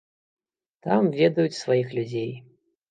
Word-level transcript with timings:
Там 0.87 1.11
ведаюць 1.21 1.61
сваіх 1.63 1.97
людзей. 2.01 2.31